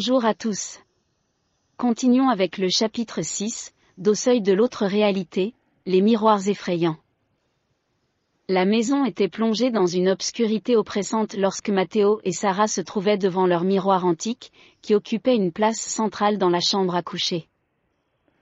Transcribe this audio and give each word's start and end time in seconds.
Bonjour 0.00 0.24
à 0.24 0.32
tous. 0.32 0.78
Continuons 1.76 2.28
avec 2.28 2.56
le 2.56 2.68
chapitre 2.68 3.20
6, 3.22 3.74
d'au 3.96 4.14
seuil 4.14 4.40
de 4.40 4.52
l'autre 4.52 4.86
réalité, 4.86 5.54
les 5.86 6.02
miroirs 6.02 6.46
effrayants. 6.46 6.98
La 8.48 8.64
maison 8.64 9.04
était 9.04 9.26
plongée 9.26 9.72
dans 9.72 9.86
une 9.86 10.08
obscurité 10.08 10.76
oppressante 10.76 11.34
lorsque 11.34 11.70
Matteo 11.70 12.20
et 12.22 12.30
Sarah 12.30 12.68
se 12.68 12.80
trouvaient 12.80 13.18
devant 13.18 13.48
leur 13.48 13.64
miroir 13.64 14.06
antique, 14.06 14.52
qui 14.82 14.94
occupait 14.94 15.34
une 15.34 15.50
place 15.50 15.80
centrale 15.80 16.38
dans 16.38 16.48
la 16.48 16.60
chambre 16.60 16.94
à 16.94 17.02
coucher. 17.02 17.48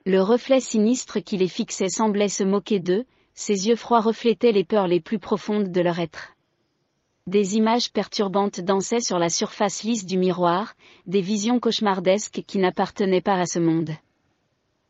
Le 0.05 0.21
reflet 0.21 0.59
sinistre 0.59 1.17
qui 1.17 1.37
les 1.37 1.47
fixait 1.47 1.89
semblait 1.89 2.29
se 2.29 2.43
moquer 2.43 2.79
d'eux, 2.79 3.05
ses 3.33 3.67
yeux 3.67 3.75
froids 3.75 4.01
reflétaient 4.01 4.51
les 4.51 4.63
peurs 4.63 4.87
les 4.87 4.99
plus 5.01 5.17
profondes 5.17 5.71
de 5.71 5.81
leur 5.81 5.97
être. 5.97 6.36
Des 7.27 7.57
images 7.57 7.91
perturbantes 7.91 8.61
dansaient 8.61 9.01
sur 9.01 9.19
la 9.19 9.29
surface 9.29 9.83
lisse 9.83 10.05
du 10.05 10.17
miroir, 10.17 10.75
des 11.07 11.19
visions 11.19 11.59
cauchemardesques 11.59 12.41
qui 12.47 12.57
n'appartenaient 12.57 13.19
pas 13.19 13.35
à 13.35 13.45
ce 13.45 13.59
monde. 13.59 13.91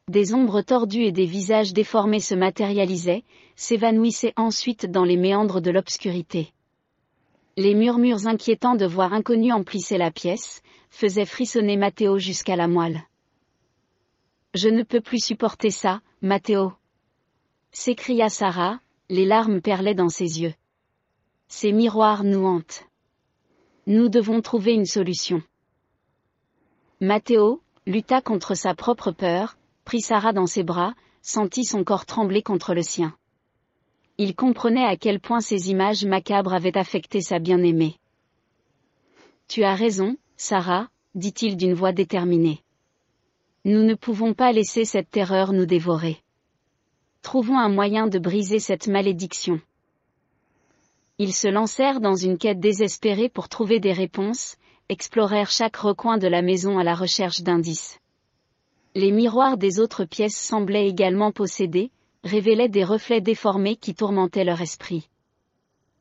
Des 0.08 0.36
ombres 0.36 0.62
tordues 0.62 1.04
et 1.04 1.12
des 1.12 1.26
visages 1.26 1.73
déformés 1.73 2.20
se 2.20 2.36
matérialisaient, 2.36 3.23
s'évanouissaient 3.55 4.34
ensuite 4.38 4.86
dans 4.86 5.04
les 5.04 5.18
méandres 5.18 5.62
de 5.62 5.72
l'obscurité. 5.72 6.54
Les 7.58 7.73
murmures 7.73 8.27
inquiétants 8.27 8.76
de 8.76 8.85
voix 8.85 9.12
inconnues 9.12 9.52
emplissaient 9.52 9.98
la 9.98 10.12
pièce, 10.12 10.62
faisaient 10.91 11.26
frissonner 11.26 11.76
Mathéo 11.76 12.20
jusqu'à 12.20 12.55
la 12.55 12.68
moelle. 12.68 13.02
Je 14.54 14.70
ne 14.70 14.84
peux 14.84 15.02
plus 15.02 15.26
supporter 15.26 15.72
ça, 15.72 16.02
Mathéo. 16.22 16.72
S'écria 17.72 18.30
Sarah, 18.30 18.80
les 19.10 19.26
larmes 19.26 19.60
perlaient 19.60 19.96
dans 19.96 20.10
ses 20.10 20.44
yeux. 20.44 20.54
Ces 21.49 21.71
miroirs 21.71 22.23
nous 22.23 22.45
hantent. 22.45 22.84
Nous 23.85 24.09
devons 24.09 24.41
trouver 24.41 24.73
une 24.73 24.85
solution. 24.85 25.41
Mathéo, 26.99 27.62
lutta 27.85 28.21
contre 28.21 28.54
sa 28.54 28.76
propre 28.76 29.12
peur, 29.12 29.57
prit 29.85 30.01
Sarah 30.01 30.34
dans 30.34 30.45
ses 30.45 30.63
bras, 30.63 30.93
sentit 31.21 31.63
son 31.63 31.84
corps 31.84 32.05
trembler 32.05 32.41
contre 32.41 32.73
le 32.73 32.81
sien. 32.81 33.15
Il 34.17 34.35
comprenait 34.35 34.85
à 34.85 34.98
quel 34.98 35.20
point 35.20 35.39
ces 35.39 35.70
images 35.70 36.05
macabres 36.05 36.54
avaient 36.54 36.77
affecté 36.77 37.21
sa 37.21 37.39
bien-aimée. 37.39 37.95
Tu 39.48 39.63
as 39.63 39.76
raison, 39.76 40.17
Sarah, 40.35 40.89
dit-il 41.15 41.55
d'une 41.55 41.73
voix 41.73 41.93
déterminée. 41.93 42.61
Nous 43.63 43.84
ne 43.84 43.95
pouvons 43.95 44.34
pas 44.34 44.51
laisser 44.51 44.85
cette 44.85 45.09
terreur 45.09 45.54
nous 45.54 45.65
dévorer. 45.65 46.21
Trouvons 47.21 47.57
un 47.57 47.70
moyen 47.70 48.07
de 48.07 48.20
briser 48.20 48.59
cette 48.59 48.87
malédiction. 48.87 49.61
Ils 51.20 51.34
se 51.34 51.48
lancèrent 51.48 51.99
dans 51.99 52.15
une 52.15 52.37
quête 52.37 52.60
désespérée 52.60 53.27
pour 53.27 53.49
trouver 53.49 53.79
des 53.79 53.91
réponses, 53.91 54.55
explorèrent 54.87 55.49
chaque 55.49 55.77
recoin 55.77 56.20
de 56.20 56.27
la 56.27 56.43
maison 56.43 56.77
à 56.77 56.84
la 56.84 56.93
recherche 56.93 57.41
d'indices. 57.41 57.99
Les 58.93 59.12
miroirs 59.12 59.57
des 59.57 59.79
autres 59.79 60.05
pièces 60.05 60.38
semblaient 60.38 60.88
également 60.88 61.32
possédés, 61.32 61.90
révélaient 62.23 62.70
des 62.70 62.84
reflets 62.84 63.21
déformés 63.21 63.77
qui 63.77 63.95
tourmentaient 63.95 64.44
leur 64.44 64.62
esprit. 64.62 65.09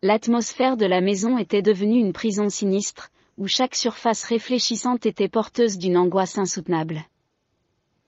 L'atmosphère 0.03 0.77
de 0.77 0.85
la 0.85 1.01
maison 1.01 1.39
était 1.39 1.63
devenue 1.63 1.99
une 1.99 2.13
prison 2.13 2.51
sinistre, 2.51 3.11
où 3.39 3.49
chaque 3.49 3.75
surface 3.75 4.23
réfléchissante 4.25 5.07
était 5.07 5.29
porteuse 5.29 5.79
d'une 5.79 5.97
angoisse 5.97 6.37
insoutenable. 6.37 7.05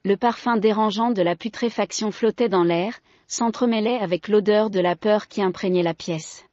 Le 0.04 0.18
parfum 0.18 0.58
dérangeant 0.58 1.10
de 1.10 1.22
la 1.22 1.36
putréfaction 1.36 2.12
flottait 2.12 2.50
dans 2.50 2.64
l'air, 2.64 3.00
s'entremêlait 3.26 3.98
avec 3.98 4.28
l'odeur 4.28 4.68
de 4.68 4.80
la 4.80 4.94
peur 4.94 5.28
qui 5.28 5.40
imprégnait 5.40 5.82
la 5.82 5.94
pièce. 5.94 6.47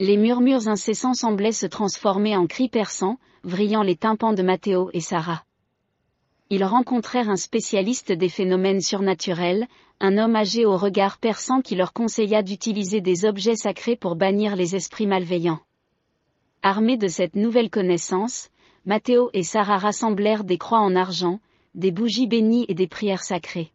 Les 0.00 0.16
murmures 0.16 0.66
incessants 0.66 1.14
semblaient 1.14 1.52
se 1.52 1.66
transformer 1.66 2.36
en 2.36 2.48
cris 2.48 2.68
perçants, 2.68 3.18
vrillant 3.44 3.84
les 3.84 3.94
tympans 3.94 4.32
de 4.32 4.42
Mathéo 4.42 4.90
et 4.92 5.00
Sarah. 5.00 5.44
Ils 6.50 6.64
rencontrèrent 6.64 7.30
un 7.30 7.36
spécialiste 7.36 8.10
des 8.10 8.28
phénomènes 8.28 8.80
surnaturels, 8.80 9.68
un 10.00 10.18
homme 10.18 10.34
âgé 10.34 10.66
au 10.66 10.76
regard 10.76 11.18
perçant 11.18 11.60
qui 11.60 11.76
leur 11.76 11.92
conseilla 11.92 12.42
d'utiliser 12.42 13.00
des 13.00 13.24
objets 13.24 13.54
sacrés 13.54 13.94
pour 13.94 14.16
bannir 14.16 14.56
les 14.56 14.74
esprits 14.74 15.06
malveillants. 15.06 15.60
Armés 16.62 16.96
de 16.96 17.06
cette 17.06 17.36
nouvelle 17.36 17.70
connaissance, 17.70 18.50
Mathéo 18.86 19.30
et 19.32 19.44
Sarah 19.44 19.78
rassemblèrent 19.78 20.42
des 20.42 20.58
croix 20.58 20.80
en 20.80 20.96
argent, 20.96 21.38
des 21.76 21.92
bougies 21.92 22.26
bénies 22.26 22.66
et 22.68 22.74
des 22.74 22.88
prières 22.88 23.22
sacrées. 23.22 23.70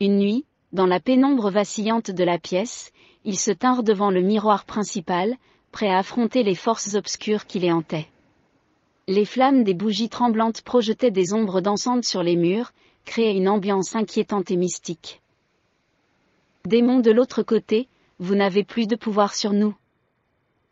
Une 0.00 0.18
nuit, 0.18 0.46
dans 0.72 0.86
la 0.86 0.98
pénombre 0.98 1.50
vacillante 1.50 2.10
de 2.10 2.24
la 2.24 2.38
pièce, 2.38 2.92
ils 3.24 3.38
se 3.38 3.50
tinrent 3.50 3.82
devant 3.82 4.10
le 4.10 4.20
miroir 4.20 4.64
principal, 4.64 5.36
prêts 5.70 5.90
à 5.90 5.98
affronter 5.98 6.42
les 6.42 6.54
forces 6.54 6.94
obscures 6.94 7.46
qui 7.46 7.58
les 7.58 7.72
hantaient. 7.72 8.08
Les 9.08 9.24
flammes 9.24 9.64
des 9.64 9.74
bougies 9.74 10.08
tremblantes 10.08 10.62
projetaient 10.62 11.10
des 11.10 11.32
ombres 11.32 11.60
dansantes 11.60 12.04
sur 12.04 12.22
les 12.22 12.36
murs, 12.36 12.72
créaient 13.04 13.36
une 13.36 13.48
ambiance 13.48 13.96
inquiétante 13.96 14.50
et 14.50 14.56
mystique. 14.56 15.20
Démons 16.64 17.00
de 17.00 17.10
l'autre 17.10 17.42
côté, 17.42 17.88
vous 18.18 18.36
n'avez 18.36 18.62
plus 18.62 18.86
de 18.86 18.94
pouvoir 18.94 19.34
sur 19.34 19.52
nous. 19.52 19.74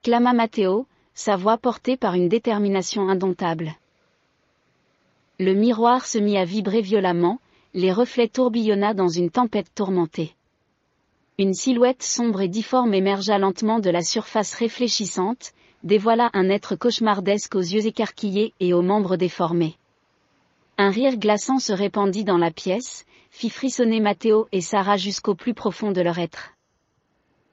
Clama 0.02 0.32
Matteo, 0.32 0.86
sa 1.14 1.36
voix 1.36 1.58
portée 1.58 1.96
par 1.96 2.14
une 2.14 2.28
détermination 2.28 3.08
indomptable. 3.08 3.74
Le 5.40 5.54
miroir 5.54 6.06
se 6.06 6.18
mit 6.18 6.38
à 6.38 6.44
vibrer 6.44 6.80
violemment, 6.80 7.40
les 7.74 7.92
reflets 7.92 8.28
tourbillonna 8.28 8.94
dans 8.94 9.08
une 9.08 9.30
tempête 9.30 9.74
tourmentée. 9.74 10.34
Une 11.40 11.54
silhouette 11.54 12.02
sombre 12.02 12.42
et 12.42 12.48
difforme 12.48 12.92
émergea 12.92 13.38
lentement 13.38 13.78
de 13.78 13.88
la 13.88 14.02
surface 14.02 14.52
réfléchissante, 14.52 15.52
dévoila 15.82 16.28
un 16.34 16.50
être 16.50 16.76
cauchemardesque 16.76 17.54
aux 17.54 17.60
yeux 17.60 17.86
écarquillés 17.86 18.52
et 18.60 18.74
aux 18.74 18.82
membres 18.82 19.16
déformés. 19.16 19.78
Un 20.76 20.90
rire 20.90 21.16
glaçant 21.16 21.58
se 21.58 21.72
répandit 21.72 22.24
dans 22.24 22.36
la 22.36 22.50
pièce, 22.50 23.06
fit 23.30 23.48
frissonner 23.48 24.00
Mathéo 24.00 24.48
et 24.52 24.60
Sarah 24.60 24.98
jusqu'au 24.98 25.34
plus 25.34 25.54
profond 25.54 25.92
de 25.92 26.02
leur 26.02 26.18
être. 26.18 26.50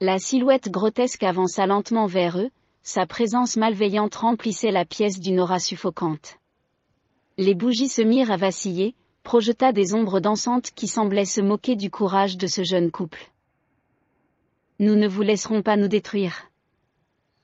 La 0.02 0.18
silhouette 0.18 0.70
grotesque 0.70 1.22
avança 1.22 1.66
lentement 1.66 2.04
vers 2.04 2.38
eux, 2.38 2.50
sa 2.82 3.06
présence 3.06 3.56
malveillante 3.56 4.16
remplissait 4.16 4.70
la 4.70 4.84
pièce 4.84 5.18
d'une 5.18 5.40
aura 5.40 5.60
suffocante. 5.60 6.36
Les 7.38 7.54
bougies 7.54 7.88
se 7.88 8.02
mirent 8.02 8.32
à 8.32 8.36
vaciller, 8.36 8.94
projeta 9.22 9.72
des 9.72 9.94
ombres 9.94 10.20
dansantes 10.20 10.72
qui 10.74 10.88
semblaient 10.88 11.24
se 11.24 11.40
moquer 11.40 11.74
du 11.74 11.88
courage 11.90 12.36
de 12.36 12.46
ce 12.46 12.62
jeune 12.64 12.90
couple. 12.90 13.30
Nous 14.80 14.94
ne 14.94 15.08
vous 15.08 15.22
laisserons 15.22 15.62
pas 15.62 15.76
nous 15.76 15.88
détruire. 15.88 16.50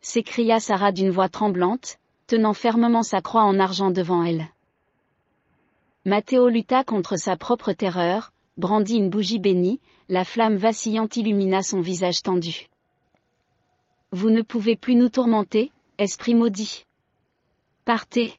s'écria 0.01 0.61
Sarah 0.61 0.93
d'une 0.93 1.11
voix 1.11 1.29
tremblante, 1.29 1.99
tenant 2.29 2.55
fermement 2.55 3.03
sa 3.03 3.21
croix 3.21 3.43
en 3.43 3.59
argent 3.59 3.91
devant 3.91 4.23
elle. 4.23 4.47
Mathéo 6.05 6.49
lutta 6.49 6.85
contre 6.85 7.17
sa 7.17 7.37
propre 7.37 7.73
terreur, 7.73 8.33
brandit 8.57 8.99
une 8.99 9.11
bougie 9.11 9.41
bénie, 9.41 9.81
la 10.09 10.25
flamme 10.25 10.57
vacillante 10.57 11.17
illumina 11.17 11.63
son 11.63 11.81
visage 11.81 12.23
tendu. 12.23 12.69
Vous 14.13 14.31
ne 14.31 14.43
pouvez 14.43 14.77
plus 14.77 14.95
nous 14.95 15.09
tourmenter, 15.09 15.73
esprit 15.99 16.35
maudit. 16.35 16.85
Partez. 17.85 18.39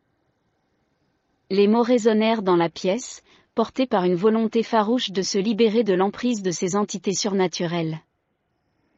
Les 1.49 1.67
mots 1.67 1.83
résonnèrent 1.83 2.43
dans 2.43 2.55
la 2.55 2.69
pièce, 2.69 3.23
portés 3.55 3.87
par 3.87 4.05
une 4.05 4.15
volonté 4.15 4.63
farouche 4.63 5.11
de 5.11 5.21
se 5.21 5.37
libérer 5.37 5.83
de 5.83 5.93
l'emprise 5.93 6.41
de 6.41 6.51
ces 6.51 6.77
entités 6.77 7.13
surnaturelles. 7.13 7.99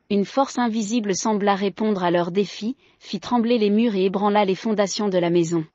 Une 0.09 0.23
force 0.23 0.57
invisible 0.57 1.15
sembla 1.15 1.55
répondre 1.55 2.01
à 2.01 2.11
leur 2.11 2.31
défi, 2.31 2.77
fit 2.99 3.19
trembler 3.19 3.57
les 3.57 3.69
murs 3.69 3.95
et 3.95 4.05
ébranla 4.05 4.45
les 4.45 4.55
fondations 4.55 5.09
de 5.09 5.17
la 5.17 5.29
maison. 5.29 5.65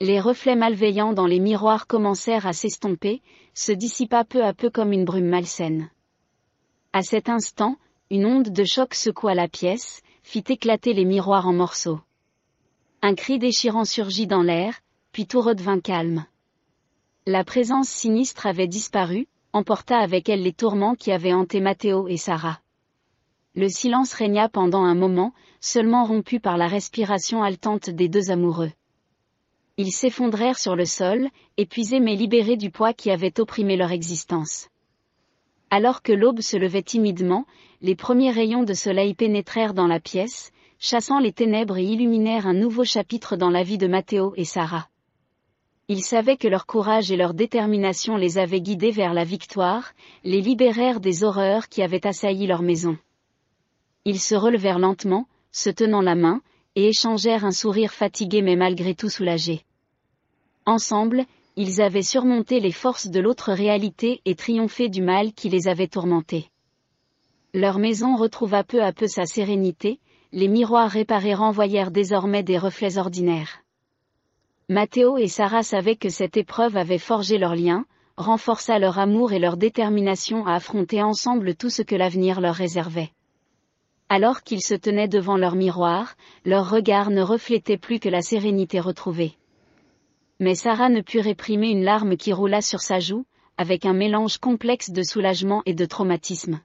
Les 0.00 0.20
reflets 0.20 0.54
malveillants 0.54 1.12
dans 1.12 1.26
les 1.26 1.40
miroirs 1.40 1.88
commencèrent 1.88 2.46
à 2.46 2.52
s'estomper, 2.52 3.22
se 3.52 3.72
dissipa 3.72 4.24
peu 4.24 4.44
à 4.44 4.52
peu 4.52 4.70
comme 4.70 4.92
une 4.92 5.04
brume 5.04 5.28
malsaine. 5.28 5.90
À 6.92 7.02
cet 7.02 7.28
instant, 7.28 7.76
une 8.10 8.24
onde 8.24 8.50
de 8.50 8.64
choc 8.64 8.94
secoua 8.94 9.34
la 9.34 9.48
pièce, 9.48 10.02
fit 10.22 10.44
éclater 10.48 10.92
les 10.92 11.04
miroirs 11.04 11.48
en 11.48 11.52
morceaux. 11.52 12.00
Un 13.02 13.16
cri 13.16 13.40
déchirant 13.40 13.84
surgit 13.84 14.28
dans 14.28 14.42
l'air, 14.42 14.80
puis 15.10 15.26
tout 15.26 15.40
redevint 15.40 15.80
calme. 15.80 16.24
La 17.26 17.42
présence 17.42 17.88
sinistre 17.88 18.46
avait 18.46 18.68
disparu, 18.68 19.26
emporta 19.52 19.98
avec 19.98 20.28
elle 20.28 20.42
les 20.42 20.52
tourments 20.52 20.94
qui 20.94 21.10
avaient 21.10 21.32
hanté 21.32 21.60
Mathéo 21.60 22.06
et 22.06 22.16
Sarah. 22.16 22.60
Le 23.56 23.68
silence 23.68 24.12
régna 24.14 24.48
pendant 24.48 24.82
un 24.82 24.96
moment, 24.96 25.32
seulement 25.60 26.04
rompu 26.04 26.40
par 26.40 26.56
la 26.56 26.66
respiration 26.66 27.44
haletante 27.44 27.88
des 27.88 28.08
deux 28.08 28.32
amoureux. 28.32 28.72
Ils 29.76 29.92
s'effondrèrent 29.92 30.58
sur 30.58 30.74
le 30.74 30.86
sol, 30.86 31.28
épuisés 31.56 32.00
mais 32.00 32.16
libérés 32.16 32.56
du 32.56 32.70
poids 32.70 32.92
qui 32.92 33.12
avait 33.12 33.38
opprimé 33.38 33.76
leur 33.76 33.92
existence. 33.92 34.70
Alors 35.70 36.02
que 36.02 36.12
l'aube 36.12 36.40
se 36.40 36.56
levait 36.56 36.82
timidement, 36.82 37.46
les 37.80 37.94
premiers 37.94 38.32
rayons 38.32 38.64
de 38.64 38.74
soleil 38.74 39.14
pénétrèrent 39.14 39.74
dans 39.74 39.86
la 39.86 40.00
pièce, 40.00 40.50
chassant 40.80 41.20
les 41.20 41.32
ténèbres 41.32 41.78
et 41.78 41.84
illuminèrent 41.84 42.48
un 42.48 42.54
nouveau 42.54 42.84
chapitre 42.84 43.36
dans 43.36 43.50
la 43.50 43.62
vie 43.62 43.78
de 43.78 43.86
Mathéo 43.86 44.34
et 44.36 44.44
Sarah. 44.44 44.88
Ils 45.86 46.02
savaient 46.02 46.36
que 46.36 46.48
leur 46.48 46.66
courage 46.66 47.12
et 47.12 47.16
leur 47.16 47.34
détermination 47.34 48.16
les 48.16 48.36
avaient 48.38 48.60
guidés 48.60 48.90
vers 48.90 49.14
la 49.14 49.24
victoire, 49.24 49.92
les 50.24 50.40
libérèrent 50.40 50.98
des 50.98 51.22
horreurs 51.22 51.68
qui 51.68 51.82
avaient 51.82 52.06
assailli 52.06 52.48
leur 52.48 52.62
maison. 52.62 52.98
Ils 54.04 54.20
se 54.20 54.34
relevèrent 54.34 54.78
lentement, 54.78 55.26
se 55.52 55.70
tenant 55.70 56.02
la 56.02 56.14
main, 56.14 56.42
et 56.76 56.88
échangèrent 56.88 57.44
un 57.44 57.52
sourire 57.52 57.92
fatigué 57.92 58.42
mais 58.42 58.56
malgré 58.56 58.94
tout 58.94 59.08
soulagé. 59.08 59.64
Ensemble, 60.66 61.24
ils 61.56 61.80
avaient 61.80 62.02
surmonté 62.02 62.58
les 62.58 62.72
forces 62.72 63.06
de 63.06 63.20
l'autre 63.20 63.52
réalité 63.52 64.20
et 64.24 64.34
triomphé 64.34 64.88
du 64.88 65.02
mal 65.02 65.32
qui 65.32 65.48
les 65.48 65.68
avait 65.68 65.88
tourmentés. 65.88 66.50
Leur 67.52 67.78
maison 67.78 68.16
retrouva 68.16 68.64
peu 68.64 68.82
à 68.82 68.92
peu 68.92 69.06
sa 69.06 69.26
sérénité, 69.26 70.00
les 70.32 70.48
miroirs 70.48 70.90
réparés 70.90 71.34
renvoyèrent 71.34 71.92
désormais 71.92 72.42
des 72.42 72.58
reflets 72.58 72.98
ordinaires. 72.98 73.62
Mathéo 74.68 75.16
et 75.18 75.28
Sarah 75.28 75.62
savaient 75.62 75.94
que 75.94 76.08
cette 76.08 76.36
épreuve 76.36 76.76
avait 76.76 76.98
forgé 76.98 77.38
leur 77.38 77.54
lien, 77.54 77.84
renforça 78.16 78.78
leur 78.80 78.98
amour 78.98 79.32
et 79.32 79.38
leur 79.38 79.56
détermination 79.56 80.46
à 80.46 80.54
affronter 80.54 81.02
ensemble 81.02 81.54
tout 81.54 81.70
ce 81.70 81.82
que 81.82 81.94
l'avenir 81.94 82.40
leur 82.40 82.54
réservait. 82.54 83.12
Alors 84.08 84.42
qu'ils 84.42 84.62
se 84.62 84.74
tenaient 84.74 85.08
devant 85.08 85.36
leur 85.36 85.54
miroir, 85.54 86.14
leur 86.44 86.70
regard 86.70 87.10
ne 87.10 87.22
reflétait 87.22 87.78
plus 87.78 87.98
que 87.98 88.08
la 88.08 88.22
sérénité 88.22 88.80
retrouvée. 88.80 89.32
Mais 90.40 90.54
Sarah 90.54 90.88
ne 90.88 91.00
put 91.00 91.20
réprimer 91.20 91.70
une 91.70 91.84
larme 91.84 92.16
qui 92.16 92.32
roula 92.32 92.60
sur 92.60 92.80
sa 92.80 93.00
joue, 93.00 93.24
avec 93.56 93.86
un 93.86 93.94
mélange 93.94 94.38
complexe 94.38 94.90
de 94.90 95.02
soulagement 95.02 95.62
et 95.64 95.74
de 95.74 95.84
traumatisme. 95.84 96.60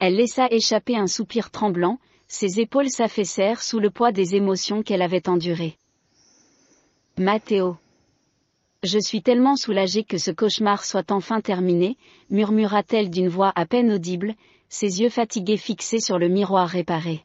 Elle 0.00 0.16
laissa 0.16 0.48
échapper 0.50 0.96
un 0.96 1.06
soupir 1.06 1.50
tremblant, 1.50 1.98
ses 2.28 2.60
épaules 2.60 2.90
s'affaissèrent 2.90 3.62
sous 3.62 3.78
le 3.78 3.90
poids 3.90 4.12
des 4.12 4.34
émotions 4.34 4.82
qu'elle 4.82 5.02
avait 5.02 5.28
endurées. 5.28 5.76
Mathéo. 7.16 7.76
Je 8.82 8.98
suis 8.98 9.22
tellement 9.22 9.56
soulagée 9.56 10.04
que 10.04 10.18
ce 10.18 10.30
cauchemar 10.30 10.84
soit 10.84 11.10
enfin 11.12 11.40
terminé, 11.40 11.96
murmura-t-elle 12.28 13.08
d'une 13.08 13.28
voix 13.28 13.52
à 13.54 13.66
peine 13.66 13.92
audible, 13.92 14.34
ses 14.74 15.02
yeux 15.02 15.08
fatigués 15.08 15.56
fixés 15.56 16.00
sur 16.00 16.18
le 16.18 16.26
miroir 16.26 16.68
réparé. 16.68 17.24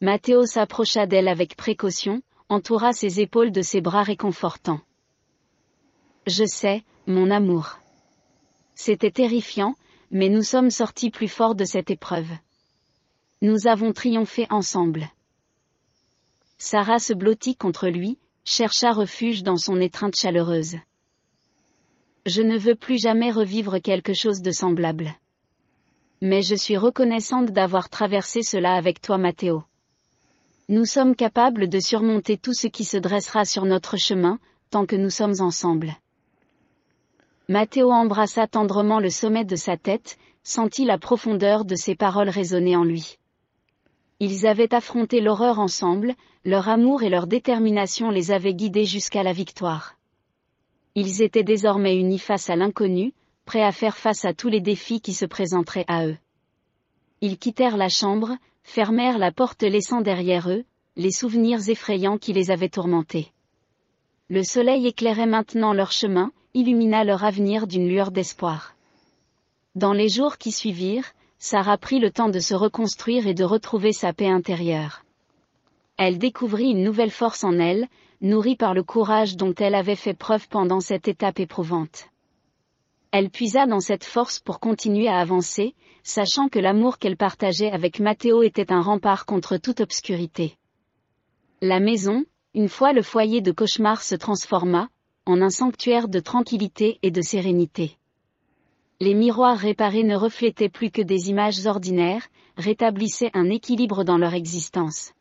Mathéo 0.00 0.46
s'approcha 0.46 1.08
d'elle 1.08 1.26
avec 1.26 1.56
précaution, 1.56 2.22
entoura 2.48 2.92
ses 2.92 3.18
épaules 3.18 3.50
de 3.50 3.62
ses 3.62 3.80
bras 3.80 4.04
réconfortants. 4.04 4.80
Je 6.28 6.44
sais, 6.44 6.84
mon 7.08 7.32
amour. 7.32 7.80
C'était 8.76 9.10
terrifiant, 9.10 9.74
mais 10.12 10.28
nous 10.28 10.44
sommes 10.44 10.70
sortis 10.70 11.10
plus 11.10 11.26
forts 11.26 11.56
de 11.56 11.64
cette 11.64 11.90
épreuve. 11.90 12.30
Nous 13.42 13.66
avons 13.66 13.92
triomphé 13.92 14.46
ensemble. 14.50 15.08
Sarah 16.58 17.00
se 17.00 17.12
blottit 17.12 17.56
contre 17.56 17.88
lui, 17.88 18.20
chercha 18.44 18.92
refuge 18.92 19.42
dans 19.42 19.56
son 19.56 19.80
étreinte 19.80 20.14
chaleureuse. 20.14 20.76
Je 22.24 22.42
ne 22.42 22.56
veux 22.56 22.76
plus 22.76 23.00
jamais 23.00 23.32
revivre 23.32 23.80
quelque 23.80 24.14
chose 24.14 24.42
de 24.42 24.52
semblable. 24.52 25.12
Mais 26.20 26.42
je 26.42 26.56
suis 26.56 26.76
reconnaissante 26.76 27.52
d'avoir 27.52 27.88
traversé 27.88 28.42
cela 28.42 28.74
avec 28.74 29.00
toi 29.00 29.18
Mathéo. 29.18 29.62
Nous 30.68 30.84
sommes 30.84 31.14
capables 31.14 31.68
de 31.68 31.78
surmonter 31.78 32.36
tout 32.36 32.52
ce 32.52 32.66
qui 32.66 32.84
se 32.84 32.96
dressera 32.96 33.44
sur 33.44 33.64
notre 33.64 33.96
chemin, 33.96 34.38
tant 34.70 34.84
que 34.84 34.96
nous 34.96 35.10
sommes 35.10 35.40
ensemble. 35.40 35.96
Mathéo 37.48 37.90
embrassa 37.90 38.46
tendrement 38.46 39.00
le 39.00 39.10
sommet 39.10 39.44
de 39.44 39.56
sa 39.56 39.76
tête, 39.76 40.18
sentit 40.42 40.84
la 40.84 40.98
profondeur 40.98 41.64
de 41.64 41.76
ses 41.76 41.94
paroles 41.94 42.28
résonner 42.28 42.76
en 42.76 42.84
lui. 42.84 43.18
Ils 44.20 44.46
avaient 44.46 44.74
affronté 44.74 45.20
l'horreur 45.20 45.60
ensemble, 45.60 46.14
leur 46.44 46.68
amour 46.68 47.04
et 47.04 47.08
leur 47.08 47.28
détermination 47.28 48.10
les 48.10 48.32
avaient 48.32 48.54
guidés 48.54 48.84
jusqu'à 48.84 49.22
la 49.22 49.32
victoire. 49.32 49.94
Ils 50.96 51.22
étaient 51.22 51.44
désormais 51.44 51.96
unis 51.96 52.18
face 52.18 52.50
à 52.50 52.56
l'inconnu, 52.56 53.14
prêts 53.48 53.64
à 53.64 53.72
faire 53.72 53.96
face 53.96 54.26
à 54.26 54.34
tous 54.34 54.50
les 54.50 54.60
défis 54.60 55.00
qui 55.00 55.14
se 55.14 55.24
présenteraient 55.24 55.86
à 55.88 56.06
eux. 56.06 56.18
Ils 57.22 57.38
quittèrent 57.38 57.78
la 57.78 57.88
chambre, 57.88 58.36
fermèrent 58.62 59.16
la 59.16 59.32
porte 59.32 59.62
laissant 59.62 60.02
derrière 60.02 60.50
eux, 60.50 60.66
les 60.96 61.10
souvenirs 61.10 61.66
effrayants 61.70 62.18
qui 62.18 62.34
les 62.34 62.50
avaient 62.50 62.68
tourmentés. 62.68 63.32
Le 64.28 64.44
soleil 64.44 64.86
éclairait 64.86 65.24
maintenant 65.24 65.72
leur 65.72 65.92
chemin, 65.92 66.30
illumina 66.52 67.04
leur 67.04 67.24
avenir 67.24 67.66
d'une 67.66 67.88
lueur 67.88 68.10
d'espoir. 68.10 68.76
Dans 69.74 69.94
les 69.94 70.10
jours 70.10 70.36
qui 70.36 70.52
suivirent, 70.52 71.14
Sarah 71.38 71.78
prit 71.78 72.00
le 72.00 72.10
temps 72.10 72.28
de 72.28 72.40
se 72.40 72.54
reconstruire 72.54 73.26
et 73.26 73.34
de 73.34 73.44
retrouver 73.44 73.94
sa 73.94 74.12
paix 74.12 74.28
intérieure. 74.28 75.06
Elle 75.96 76.18
découvrit 76.18 76.72
une 76.72 76.84
nouvelle 76.84 77.10
force 77.10 77.44
en 77.44 77.58
elle, 77.58 77.88
nourrie 78.20 78.56
par 78.56 78.74
le 78.74 78.82
courage 78.82 79.36
dont 79.36 79.54
elle 79.54 79.74
avait 79.74 79.96
fait 79.96 80.12
preuve 80.12 80.48
pendant 80.48 80.80
cette 80.80 81.08
étape 81.08 81.40
éprouvante. 81.40 82.10
Elle 83.10 83.30
puisa 83.30 83.66
dans 83.66 83.80
cette 83.80 84.04
force 84.04 84.38
pour 84.38 84.60
continuer 84.60 85.08
à 85.08 85.18
avancer, 85.18 85.74
sachant 86.02 86.48
que 86.48 86.58
l'amour 86.58 86.98
qu'elle 86.98 87.16
partageait 87.16 87.70
avec 87.70 88.00
Mathéo 88.00 88.42
était 88.42 88.70
un 88.70 88.82
rempart 88.82 89.24
contre 89.24 89.56
toute 89.56 89.80
obscurité. 89.80 90.58
La 91.62 91.80
maison, 91.80 92.24
une 92.54 92.68
fois 92.68 92.92
le 92.92 93.02
foyer 93.02 93.40
de 93.40 93.50
cauchemar 93.50 94.02
se 94.02 94.14
transforma, 94.14 94.90
en 95.24 95.40
un 95.40 95.50
sanctuaire 95.50 96.08
de 96.08 96.20
tranquillité 96.20 96.98
et 97.02 97.10
de 97.10 97.22
sérénité. 97.22 97.96
Les 99.00 99.14
miroirs 99.14 99.58
réparés 99.58 100.02
ne 100.02 100.16
reflétaient 100.16 100.68
plus 100.68 100.90
que 100.90 101.02
des 101.02 101.30
images 101.30 101.66
ordinaires, 101.66 102.28
rétablissaient 102.56 103.30
un 103.32 103.48
équilibre 103.48 104.04
dans 104.04 104.18
leur 104.18 104.34
existence. 104.34 105.12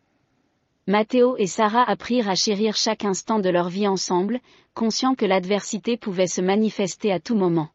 Mathéo 0.88 1.36
et 1.38 1.48
Sarah 1.48 1.84
apprirent 1.84 2.30
à 2.30 2.36
chérir 2.36 2.76
chaque 2.76 3.06
instant 3.06 3.40
de 3.40 3.50
leur 3.50 3.70
vie 3.70 3.88
ensemble, 3.88 4.40
conscients 4.74 5.16
que 5.16 5.26
l'adversité 5.26 5.96
pouvait 5.96 6.28
se 6.28 6.42
manifester 6.42 7.12
à 7.12 7.20
tout 7.20 7.36
moment. 7.36 7.70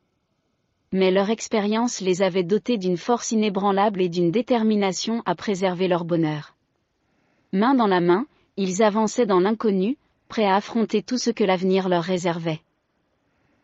Mais 0.92 1.10
leur 1.10 1.30
expérience 1.30 2.00
les 2.00 2.22
avait 2.22 2.42
dotés 2.42 2.76
d'une 2.76 2.98
force 2.98 3.32
inébranlable 3.32 4.02
et 4.02 4.08
d'une 4.08 4.30
détermination 4.30 5.22
à 5.24 5.34
préserver 5.34 5.88
leur 5.88 6.04
bonheur. 6.04 6.54
Main 7.52 7.74
dans 7.74 7.86
la 7.86 8.00
main, 8.00 8.26
ils 8.56 8.82
avançaient 8.82 9.26
dans 9.26 9.40
l'inconnu, 9.40 9.96
prêts 10.28 10.44
à 10.44 10.56
affronter 10.56 11.02
tout 11.02 11.18
ce 11.18 11.30
que 11.30 11.44
l'avenir 11.44 11.88
leur 11.88 12.02
réservait. 12.02 12.60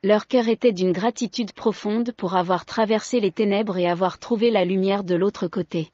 Leur 0.05 0.27
cœur 0.27 0.49
était 0.49 0.73
d'une 0.73 0.93
gratitude 0.93 1.53
profonde 1.53 2.13
pour 2.13 2.37
avoir 2.37 2.65
traversé 2.65 3.21
les 3.21 3.33
ténèbres 3.33 3.79
et 3.79 3.89
avoir 3.89 4.19
trouvé 4.19 4.51
la 4.51 4.65
lumière 4.65 5.05
de 5.05 5.15
l'autre 5.15 5.49
côté. 5.49 5.91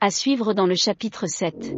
À 0.00 0.10
suivre 0.10 0.52
dans 0.52 0.66
le 0.66 0.74
chapitre 0.74 1.26
7. 1.26 1.74